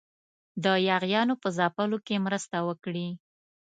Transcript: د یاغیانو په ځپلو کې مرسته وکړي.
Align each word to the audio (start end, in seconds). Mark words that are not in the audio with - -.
د 0.63 0.65
یاغیانو 0.89 1.33
په 1.41 1.47
ځپلو 1.57 1.97
کې 2.07 2.23
مرسته 2.25 2.57
وکړي. 2.67 3.07